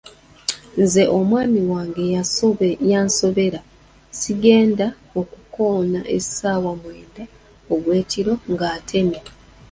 Nze 0.83 1.03
omwami 1.17 1.61
wange 1.71 2.03
yansobera, 2.95 3.59
zigenda 4.19 4.87
okukoona 5.19 5.99
essaawa 6.17 6.71
mwenda 6.81 7.23
ogw’ekiro 7.73 8.33
ng’atemya. 8.51 9.21